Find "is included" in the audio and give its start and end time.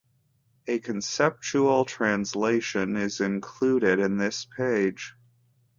2.95-3.99